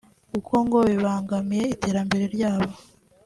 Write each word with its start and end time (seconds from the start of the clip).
kuko 0.31 0.53
ngo 0.65 0.79
kibangamiye 0.89 1.63
iterambere 1.75 2.25
ryabo 2.35 2.71